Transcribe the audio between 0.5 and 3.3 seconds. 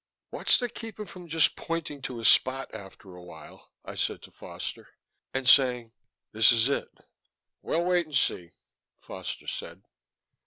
to keep him from just pointing to a spot after a